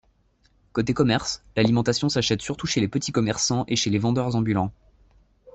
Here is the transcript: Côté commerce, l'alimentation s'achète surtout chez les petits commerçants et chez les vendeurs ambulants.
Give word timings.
Côté 0.73 0.95
commerce, 0.95 1.43
l'alimentation 1.55 2.09
s'achète 2.09 2.41
surtout 2.41 2.65
chez 2.65 2.79
les 2.81 2.87
petits 2.87 3.11
commerçants 3.11 3.65
et 3.67 3.75
chez 3.75 3.91
les 3.91 3.99
vendeurs 3.99 4.35
ambulants. 4.35 4.71